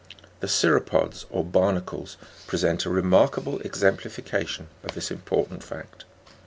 [0.39, 2.17] The Cirrhopods or Barnacles
[2.47, 6.05] present a remarkable exemplification of this important fact."